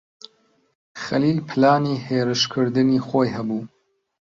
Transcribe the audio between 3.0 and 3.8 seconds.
خۆی هەبوو.